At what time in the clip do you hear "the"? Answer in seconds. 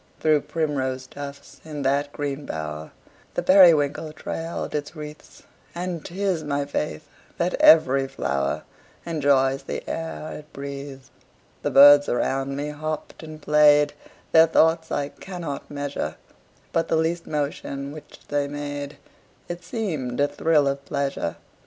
3.35-3.43, 9.61-9.87, 11.61-11.69, 16.87-16.95